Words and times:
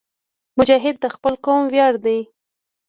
مجاهد 0.57 0.95
د 1.03 1.05
خپل 1.15 1.33
قوم 1.45 1.63
ویاړ 1.69 1.93
دی. 2.05 2.19